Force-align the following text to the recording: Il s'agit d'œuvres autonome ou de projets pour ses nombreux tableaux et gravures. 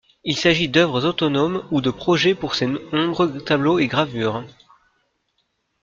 Il 0.23 0.35
s'agit 0.35 0.67
d'œuvres 0.67 1.05
autonome 1.05 1.63
ou 1.69 1.79
de 1.79 1.91
projets 1.91 2.33
pour 2.33 2.55
ses 2.55 2.65
nombreux 2.65 3.37
tableaux 3.43 3.77
et 3.77 3.85
gravures. 3.85 4.43